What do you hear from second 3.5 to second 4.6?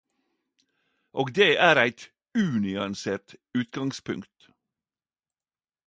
utgangspunkt.